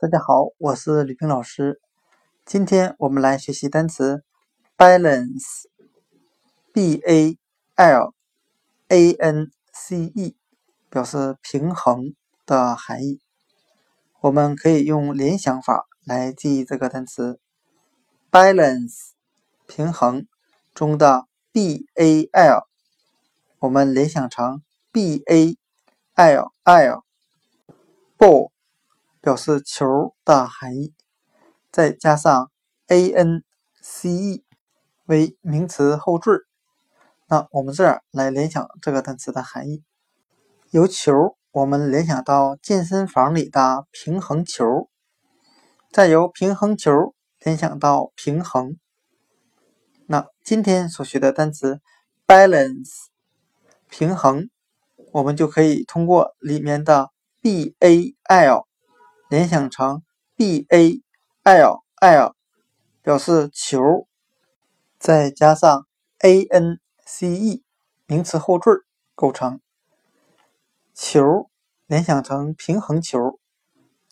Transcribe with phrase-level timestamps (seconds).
[0.00, 1.78] 大家好，我是吕平老师。
[2.46, 4.24] 今天我们来学习单词
[4.78, 6.14] balance，b
[7.04, 7.36] a
[7.76, 8.14] l
[8.88, 10.34] a n c e，
[10.88, 12.14] 表示平衡
[12.46, 13.20] 的含义。
[14.22, 17.38] 我们可以用联想法来记忆这个单词
[18.30, 19.10] balance，
[19.66, 20.26] 平衡
[20.72, 22.66] 中的 b a l，
[23.58, 25.58] 我们联想成 b a
[26.14, 28.50] l l，ball。
[29.20, 30.94] 表示球的含义，
[31.70, 32.50] 再加上
[32.86, 33.44] a n
[33.82, 34.44] c e
[35.04, 36.46] 为名词后缀
[37.28, 39.84] 那我们这儿来联想这个单词的含义。
[40.70, 44.88] 由球，我们联想到健身房里的平衡球，
[45.92, 48.78] 再由平衡球联想到平衡。
[50.06, 51.80] 那今天所学的单词
[52.26, 53.06] balance
[53.90, 54.48] 平衡，
[55.12, 57.10] 我们就可以通过里面的
[57.42, 58.69] b a l。
[59.30, 60.02] 联想成
[60.34, 61.00] b a
[61.44, 62.34] l l
[63.00, 64.08] 表示球，
[64.98, 65.86] 再加上
[66.18, 67.62] a n c e
[68.06, 69.60] 名词后缀构成
[70.92, 71.48] 球，
[71.86, 73.38] 联想成平衡球，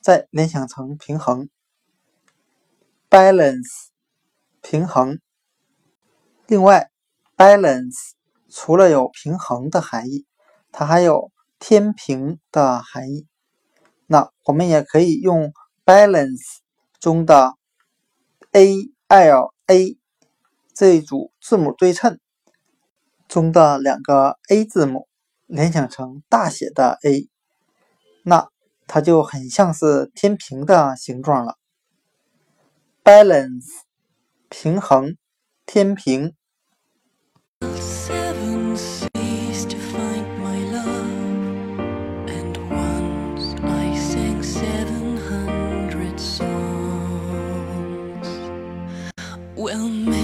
[0.00, 1.48] 再联想成平衡
[3.10, 3.88] balance
[4.62, 5.18] 平衡。
[6.46, 6.92] 另外
[7.36, 8.12] ，balance
[8.48, 10.26] 除了有平衡的含义，
[10.70, 13.26] 它还有天平的含义。
[14.10, 15.52] 那我们也可以用
[15.84, 16.60] balance
[16.98, 17.52] 中的
[18.52, 18.74] a
[19.06, 19.98] l a
[20.72, 22.18] 这一组字母对称
[23.28, 25.08] 中的两个 a 字母
[25.44, 27.28] 联想成大写的 A，
[28.22, 28.48] 那
[28.86, 31.58] 它就很像是天平的形状了。
[33.04, 33.66] balance
[34.48, 35.18] 平衡
[35.66, 36.37] 天平。
[49.58, 50.17] will